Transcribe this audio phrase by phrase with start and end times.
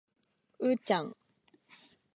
[0.57, 1.15] うーちゃん